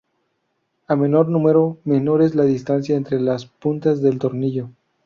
A 0.87 0.95
menor 0.95 1.29
número, 1.29 1.77
menor 1.85 2.23
es 2.23 2.33
la 2.33 2.43
distancia 2.43 2.97
entre 2.97 3.19
las 3.21 3.45
puntas 3.45 4.01
del 4.01 4.17
tornillo. 4.17 4.71